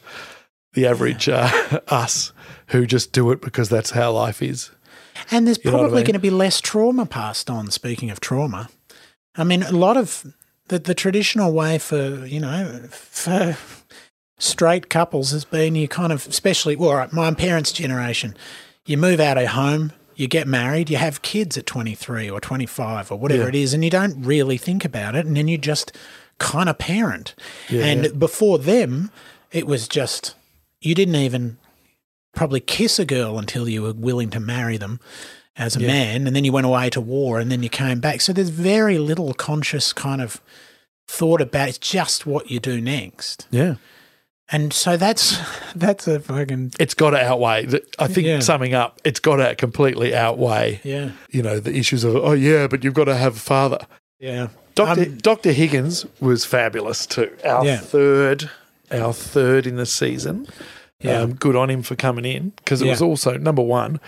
[0.77, 1.49] the average uh,
[1.87, 2.31] us
[2.67, 4.69] who just do it because that's how life is.
[5.31, 6.05] And there's You what I probably mean?
[6.05, 7.71] going to be less trauma passed on.
[7.71, 8.69] Speaking of trauma,
[9.35, 10.33] I mean, a lot of
[10.67, 13.57] the, the traditional way for you know for
[14.37, 18.35] straight couples has been you kind of, especially well, right, my parents' generation,
[18.85, 23.11] you move out of home, you get married, you have kids at 23 or 25
[23.11, 23.49] or whatever Yeah.
[23.49, 25.91] it is, and you don't really think about it, and then you just
[26.37, 27.33] kind of parent.
[27.69, 28.11] Yeah, and yeah.
[28.11, 29.09] before them,
[29.51, 30.35] it was just
[30.81, 31.57] you didn't even
[32.35, 34.99] probably kiss a girl until you were willing to marry them
[35.55, 35.87] as a Yeah.
[35.87, 38.21] man, and then you went away to war, and then you came back.
[38.21, 40.39] So there's very little conscious kind of
[41.07, 43.75] thought about it's just what you do next, Yeah.
[44.51, 45.37] and so that's
[45.75, 47.67] that's a fucking It's got to outweigh.
[47.97, 48.39] I think Yeah.
[48.41, 52.67] summing up, it's got to completely outweigh, yeah you know, the issues of, oh, yeah,
[52.67, 53.79] but you've got to have a father.
[54.19, 54.49] yeah.
[54.75, 55.01] Dr.
[55.05, 55.53] Um, Dr.
[55.53, 57.31] Higgins was fabulous too.
[57.43, 57.77] Our Yeah.
[57.77, 58.51] third,
[58.91, 60.47] our third in the season.
[60.99, 61.19] Yeah.
[61.21, 63.99] Um, good on him for coming in because it was also number one.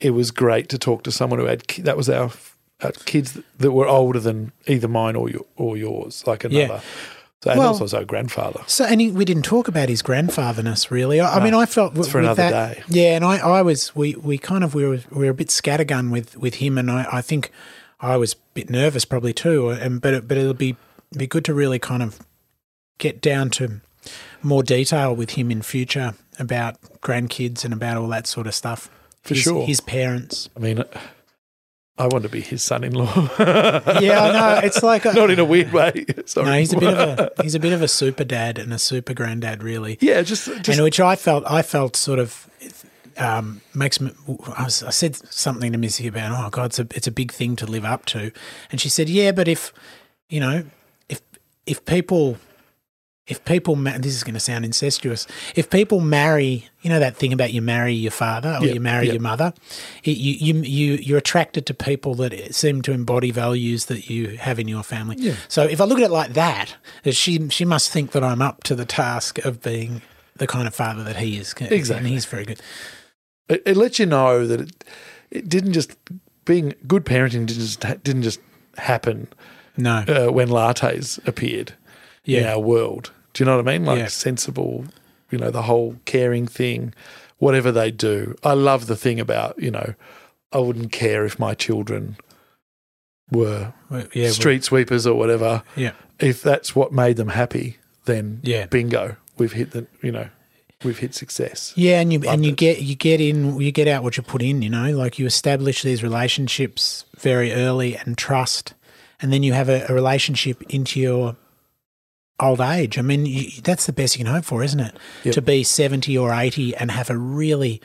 [0.00, 2.30] It was great to talk to someone who had that was our,
[2.82, 6.64] our kids that were older than either mine or your, or yours, like Yeah.
[6.64, 6.82] another.
[7.42, 8.60] So, and Well- also so grandfather.
[8.66, 11.20] So, and he, we didn't talk about his grandfatherness really.
[11.20, 12.82] I, I mean, I felt it's for with another that, day.
[12.88, 15.48] Yeah, and I, I was, we, we kind of, we were, we were a bit
[15.48, 17.50] scattergun with, with him, and I, I think
[18.00, 19.68] I was a bit nervous probably too.
[19.70, 20.76] And but, it, but it'll be,
[21.16, 22.18] be good to really kind of
[22.98, 23.80] get down to
[24.44, 28.90] more detail with him in future about grandkids and about all that sort of stuff.
[29.22, 29.66] For his, sure.
[29.66, 30.50] his parents.
[30.54, 30.84] I mean,
[31.96, 33.30] I want to be his son-in-law.
[33.38, 34.60] Yeah, I know.
[34.64, 36.04] It's like a, not in a weird way.
[36.26, 36.46] Sorry.
[36.46, 38.78] no, he's a bit of a he's a bit of a super dad and a
[38.78, 39.96] super granddad, really.
[40.00, 42.50] yeah, just just and which I felt I felt sort of
[43.16, 44.10] um, makes me.
[44.56, 47.30] I, was, I said something to Missy about, oh God, it's a it's a big
[47.30, 48.32] thing to live up to,
[48.72, 49.72] and she said, yeah, but if
[50.28, 50.64] you know,
[51.08, 51.20] if
[51.66, 52.38] if people.
[53.26, 55.26] If people, ma- this is going to sound incestuous.
[55.56, 58.80] If people marry, you know that thing about you marry your father or Yep, you
[58.80, 59.14] marry yep.
[59.14, 59.54] your mother,
[60.02, 64.36] it, you you you you're attracted to people that seem to embody values that you
[64.36, 65.16] have in your family.
[65.18, 65.36] Yeah.
[65.48, 66.76] So if I look at it like that,
[67.12, 70.02] she she must think that I'm up to the task of being
[70.36, 71.54] the kind of father that he is.
[71.58, 71.96] Exactly.
[71.96, 72.60] and he's very good.
[73.48, 74.84] it, it lets you know that it,
[75.30, 75.96] it didn't just
[76.44, 78.40] being good parenting didn't just didn't just
[78.76, 79.28] happen
[79.78, 81.72] No, uh, when lattes appeared
[82.24, 82.52] in Yeah.
[82.54, 83.10] our world.
[83.32, 83.84] Do you know what I mean?
[83.86, 84.06] Like Yeah.
[84.08, 84.84] sensible,
[85.30, 86.94] you know, the whole caring thing,
[87.38, 88.36] whatever they do.
[88.44, 89.94] I love the thing about you know,
[90.52, 92.16] I wouldn't care if my children
[93.30, 93.72] were
[94.12, 95.62] yeah, street sweepers or whatever.
[95.76, 98.66] yeah, If that's what made them happy, then Yeah.
[98.66, 100.28] bingo, we've hit the you know,
[100.84, 101.72] we've hit success.
[101.74, 102.56] yeah, and you and you it.
[102.56, 104.62] get you get in you get out what you put in.
[104.62, 108.74] You know, like you establish these relationships very early and trust,
[109.20, 111.36] and then you have a, a relationship into your
[112.40, 112.98] old age.
[112.98, 114.96] I mean, you, that's the best you can hope for, isn't it?
[115.24, 115.34] Yep.
[115.34, 117.80] To be seventy or eighty and have a really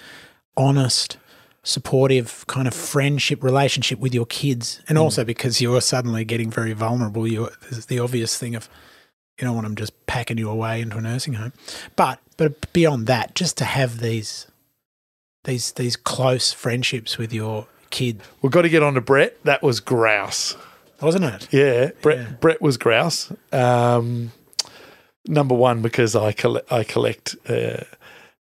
[0.58, 1.18] honest.
[1.62, 6.72] Supportive kind of friendship relationship with your kids, and also because you're suddenly getting very
[6.72, 7.28] vulnerable.
[7.28, 8.70] You there's the obvious thing of
[9.38, 11.52] you don't want them just packing you away into a nursing home.
[11.98, 14.48] But but beyond that, just to have these
[15.44, 19.44] these these close friendships with your kid, We've got to get on to Brett.
[19.44, 20.56] That was grouse.
[21.02, 21.50] wasn't it?
[21.52, 22.18] Yeah, Brett.
[22.20, 22.32] Yeah.
[22.40, 23.32] Brett was grouse.
[23.52, 24.32] Um,
[25.30, 27.84] number one because I collect I collect uh,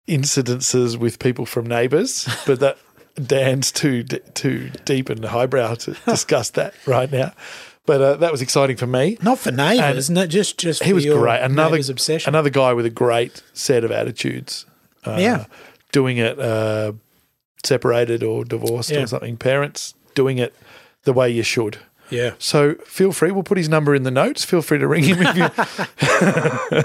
[0.08, 2.78] incidences with people from neighbours, but that
[3.22, 7.32] Dan's too d- too deep and highbrow to discuss that right now.
[7.86, 9.16] But uh, that was exciting for me.
[9.22, 11.40] Not for neighbours, no, just just He was your great.
[11.42, 12.28] Another obsession.
[12.30, 14.66] Another guy with a great set of attitudes.
[15.04, 15.44] Uh, Yeah.
[15.92, 16.92] doing it uh,
[17.64, 19.02] separated or divorced Yeah.
[19.02, 19.36] or something.
[19.36, 20.52] Parents doing it
[21.04, 21.78] the way you should.
[22.10, 23.30] Yeah, So feel free.
[23.30, 24.44] We'll put his number in the notes.
[24.44, 25.42] Feel free to ring him if you.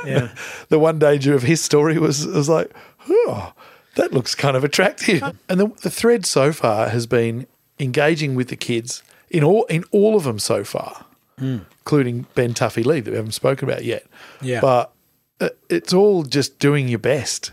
[0.11, 0.33] yeah,
[0.69, 2.71] the one danger of his story was was like,
[3.09, 3.53] oh,
[3.95, 5.21] that looks kind of attractive.
[5.49, 7.47] And the, the thread so far has been
[7.79, 11.05] engaging with the kids in all in all of them so far,
[11.37, 14.05] including Ben Tuffy Lee that we haven't spoken about yet.
[14.41, 14.61] Yeah.
[14.61, 14.93] but
[15.39, 17.51] uh, it's all just doing your best.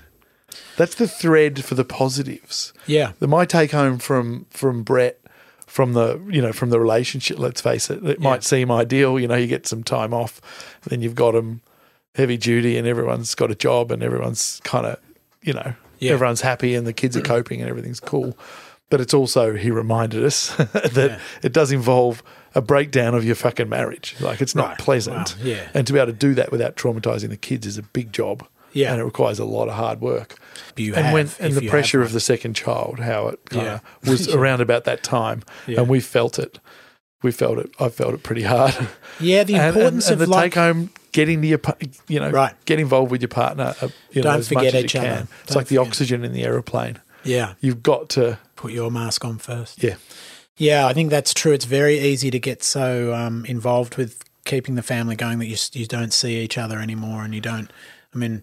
[0.77, 2.73] That's the thread for the positives.
[2.87, 3.13] Yeah.
[3.19, 5.19] The my take home from from Brett
[5.69, 7.39] from the you know from the relationship.
[7.39, 9.19] Let's face it, it might seem ideal.
[9.21, 10.41] You know, you get some time off,
[10.89, 11.61] then you've got them
[12.15, 14.99] heavy duty, and everyone's got a job, and everyone's kind of
[15.43, 16.13] you know Yeah.
[16.13, 18.37] everyone's happy, and the kids are coping, and everything's cool.
[18.91, 21.19] But it's also he reminded us that Yeah.
[21.43, 22.23] it does involve
[22.55, 24.17] a breakdown of your fucking marriage.
[24.19, 24.79] Like it's not Right.
[24.79, 25.45] pleasant, Wow.
[25.45, 25.69] Yeah.
[25.75, 28.47] and to be able to do that without traumatizing the kids is a big job.
[28.73, 28.93] Yeah.
[28.93, 30.37] and it requires a lot of hard work
[30.77, 33.81] You and have, when and the pressure of the second child, how it Yeah.
[34.07, 35.81] was around about that time, Yeah.
[35.81, 36.59] and we felt it.
[37.23, 37.71] We felt it.
[37.81, 38.75] I felt it pretty hard.
[39.19, 41.61] Yeah, the And- and, importance and of the like, take home, getting your,
[42.07, 42.55] you know, Right.
[42.65, 43.75] get involved with your partner.
[43.81, 45.09] Uh, you know, Don't forget each you other.
[45.09, 45.29] can.
[45.43, 46.99] It's Don't like the oxygen in the aeroplane.
[47.25, 49.83] yeah, You've got to, put your mask on first.
[49.83, 49.95] yeah,
[50.57, 51.53] Yeah, I think that's true.
[51.53, 55.57] It's very easy to get so um, involved with keeping the family going that you
[55.73, 57.71] you don't see each other anymore, and you don't.
[58.23, 58.43] I mean,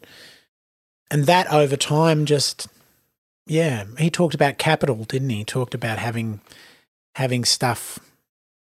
[1.12, 2.68] and that over time just
[3.48, 3.86] yeah.
[4.00, 5.38] He talked about capital, didn't he?
[5.38, 6.42] He talked about having
[7.16, 8.00] having stuff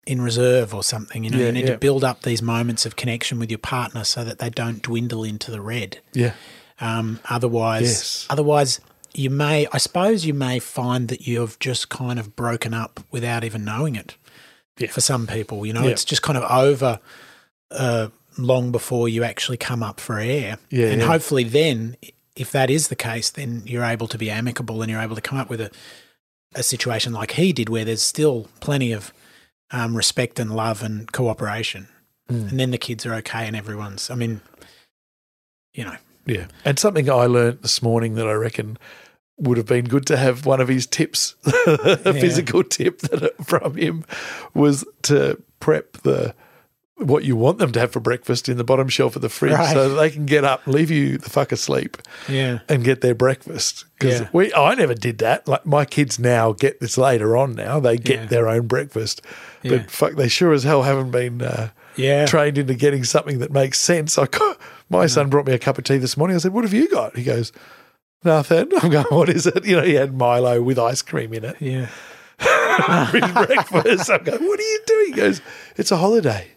[0.07, 1.23] in reserve or something.
[1.25, 1.73] You know, Yeah, you need yeah.
[1.73, 5.23] to build up these moments of connection with your partner so that they don't dwindle
[5.25, 6.01] into the red.
[6.15, 6.33] yeah,
[6.81, 8.27] Um, otherwise, Yes.
[8.31, 8.81] otherwise
[9.13, 13.45] you may, I suppose, you may find that you've just kind of broken up without
[13.45, 14.17] even knowing it.
[14.79, 14.89] Yeah.
[14.91, 17.01] For some people, you know, it's just kind of over
[17.71, 18.09] uh,
[18.43, 20.59] long before you actually come up for air.
[20.71, 21.07] Yeah, and yeah.
[21.07, 21.97] hopefully, then,
[22.37, 25.21] if that is the case, then you're able to be amicable and you're able to
[25.23, 25.71] come up with a
[26.57, 29.13] a situation like he did, where there's still plenty of
[29.71, 31.87] um, respect and love and cooperation,
[32.29, 32.51] Mm.
[32.51, 34.11] and then the kids are okay and everyone's.
[34.11, 34.41] I mean,
[35.75, 36.47] you know, yeah.
[36.65, 38.79] And something I learned this morning that I reckon
[39.39, 41.35] would have been good to have one of his tips,
[41.67, 42.13] a Yeah.
[42.13, 44.05] physical tip that from him
[44.55, 46.35] was to prep the
[47.09, 49.53] what you want them to have for breakfast in the bottom shelf of the fridge
[49.53, 49.73] Right.
[49.73, 51.97] so that they can get up, leave you the fuck asleep
[52.29, 53.85] yeah, and get their breakfast.
[53.99, 54.29] Because Yeah.
[54.33, 55.49] we I never did that.
[55.49, 57.81] Like my kids now get this later on now.
[57.81, 58.27] They get Yeah.
[58.27, 59.23] their own breakfast.
[59.63, 59.79] Yeah.
[59.79, 62.27] But fuck they sure as hell haven't been uh, yeah.
[62.27, 64.19] trained into getting something that makes sense.
[64.19, 64.27] I
[64.89, 66.35] my son brought me a cup of tea this morning.
[66.37, 67.53] I said, "What have you got?" He goes,
[68.25, 71.45] "Nothing." I'm going, "What is it?" You know, he had Milo with ice cream in
[71.45, 71.89] it yeah.
[72.41, 74.11] breakfast.
[74.11, 75.41] I'm going, "What are you doing?" He goes,
[75.77, 76.49] "It's a holiday."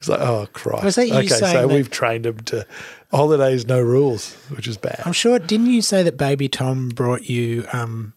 [0.00, 2.66] It's like, "Oh Christ!" Was that you okay, saying so that- we've trained him to
[3.10, 5.02] holidays, no rules, which is bad.
[5.04, 5.38] I'm sure.
[5.38, 8.12] Didn't you say that Baby Tom brought you um,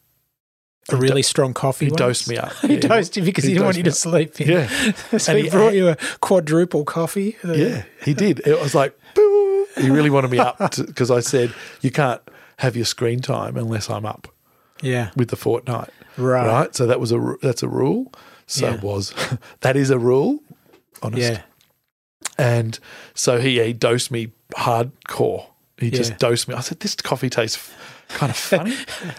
[0.90, 1.86] a He really do- strong coffee?
[1.86, 1.98] he once?
[2.00, 2.54] dosed me up.
[2.62, 2.80] he Yeah.
[2.82, 4.40] dosed you because he, He didn't want you to me sleep.
[4.42, 4.48] In.
[4.50, 4.68] Yeah.
[5.18, 7.36] so And he he brought you a quadruple coffee.
[7.44, 8.42] Uh, Yeah, he did.
[8.46, 9.66] It was like, boo.
[9.78, 12.22] He really wanted me up because I said, you can't
[12.58, 14.28] have your screen time unless I'm up
[14.84, 15.10] yeah.
[15.16, 15.90] with the fortnight.
[16.18, 16.46] Right.
[16.46, 16.76] Right.
[16.76, 18.12] So that was a, that's a rule.
[18.46, 18.74] So Yeah.
[18.76, 19.14] it was,
[19.62, 20.40] that is a rule.
[21.02, 21.22] Honest.
[21.32, 21.42] Yeah.
[22.42, 22.80] And
[23.14, 25.46] so he, he dosed me hardcore.
[25.78, 25.98] He Yeah.
[25.98, 26.56] just dosed me.
[26.56, 27.72] I said, this coffee tastes
[28.10, 28.76] kind of funny.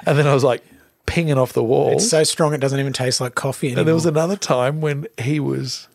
[0.06, 0.62] and then I was like
[1.06, 1.92] pinging off the wall.
[1.92, 3.80] It's so strong it doesn't even taste like coffee anymore.
[3.80, 5.88] and there was another time when he was,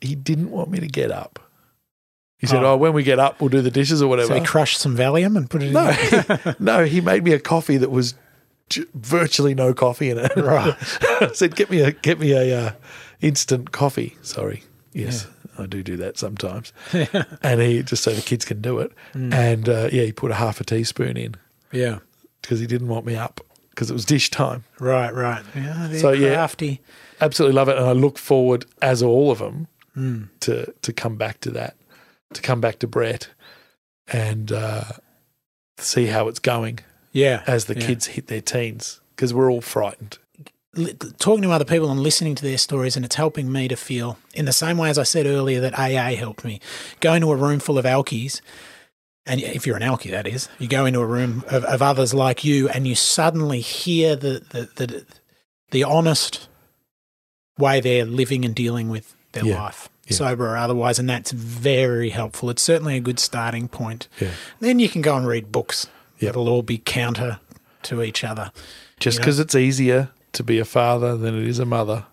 [0.00, 1.38] he didn't want me to get up.
[2.38, 2.72] He said, Oh.
[2.72, 4.96] "Oh, when we get up, we'll do the dishes or whatever." so he crushed some
[4.96, 5.94] Valium and put it no, in.
[6.38, 8.14] he, no, he made me a coffee that was
[8.70, 10.34] j- virtually no coffee in it.
[10.36, 10.74] Right.
[11.20, 12.72] I said, "Get me a get me a uh,
[13.20, 14.62] instant coffee." Sorry,
[14.94, 15.26] yes,
[15.60, 16.72] I do do that sometimes.
[17.42, 18.92] and he just so the kids can do it.
[19.14, 19.32] Mm.
[19.34, 21.34] And uh, yeah, he put a half a teaspoon in
[21.72, 21.98] yeah.
[22.42, 24.64] because he didn't want me up because it was dish time.
[24.78, 25.42] Right, right.
[25.54, 26.34] Yeah, So, yeah.
[26.34, 26.80] crafty.
[27.20, 30.28] Absolutely love it, and I look forward, as all of them, Mm.
[30.40, 31.76] to to come back to that,
[32.32, 33.28] to come back to Brett,
[34.06, 34.84] and uh,
[35.78, 36.78] see how it's going
[37.12, 37.42] Yeah.
[37.46, 37.86] as the yeah.
[37.86, 40.18] kids hit their teens because we're all frightened.
[41.18, 44.18] Talking to other people and listening to their stories, and it's helping me to feel
[44.34, 46.60] in the same way as I said earlier that AA helped me.
[47.00, 48.40] Going to a room full of alkies,
[49.26, 52.14] and if you're an alkie, that is, you go into a room of, of others
[52.14, 55.06] like you, and you suddenly hear the the the,
[55.72, 56.48] the honest
[57.58, 59.62] way they're living and dealing with their Yeah.
[59.62, 59.88] life.
[60.06, 60.16] Yeah.
[60.16, 62.50] Sober or otherwise, and that's very helpful.
[62.50, 64.08] It's certainly a good starting point.
[64.20, 64.30] Yeah.
[64.58, 65.86] Then you can go and read books
[66.18, 66.28] Yep.
[66.32, 67.38] that'll all be counter
[67.84, 68.50] to each other.
[68.98, 69.24] Just You know?
[69.24, 72.04] because it's easier to be a father than it is a mother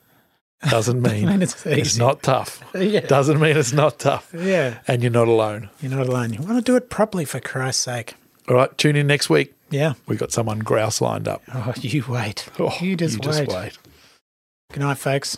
[0.69, 2.63] doesn't mean it's it's not tough.
[2.77, 3.01] Yeah.
[3.01, 4.31] Doesn't mean it's not tough.
[4.33, 4.79] Yeah.
[4.87, 5.69] And you're not alone.
[5.81, 6.33] You're not alone.
[6.33, 8.15] You want to do it properly for Christ's sake.
[8.47, 9.53] All right, tune in next week.
[9.69, 9.93] Yeah.
[10.07, 11.41] We've got someone grouse lined up.
[11.53, 12.47] Oh, you wait.
[12.59, 13.77] Oh, you just wait.
[14.71, 15.37] Good night, folks.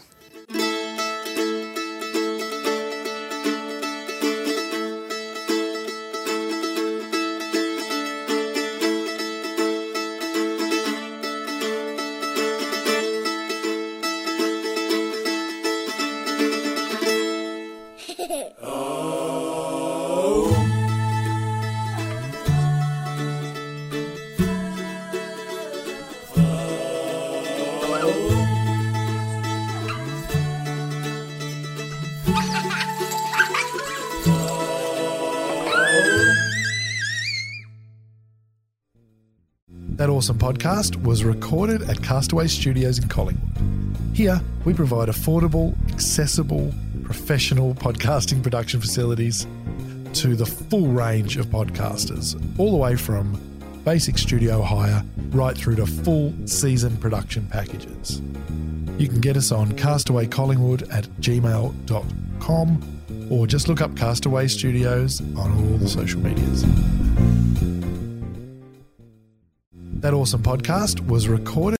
[40.20, 43.96] Awesome Podcast was recorded at Castaway Studios in Collingwood.
[44.14, 46.74] Here, we provide affordable, accessible,
[47.06, 49.48] professional podcasting production facilities
[50.16, 53.40] to the full range of podcasters, all the way from
[53.86, 58.22] basic studio hire right through to full season production packages.
[58.98, 62.98] You can get us on castawaycollingwood at gmail.com
[63.32, 66.66] or just look up Castaway Studios on all the social medias.
[70.10, 71.79] That awesome podcast was recorded.